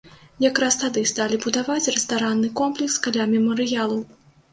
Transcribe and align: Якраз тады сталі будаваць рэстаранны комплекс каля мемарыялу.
Якраз 0.43 0.77
тады 0.83 1.01
сталі 1.11 1.37
будаваць 1.43 1.91
рэстаранны 1.97 2.49
комплекс 2.61 2.97
каля 3.05 3.29
мемарыялу. 3.35 4.01